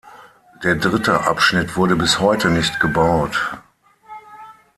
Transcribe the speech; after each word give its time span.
Der 0.63 0.73
dritte 0.77 1.27
Abschnitt 1.27 1.75
wurde 1.77 1.95
bis 1.95 2.19
heute 2.19 2.49
nicht 2.49 2.79
gebaut. 2.79 3.55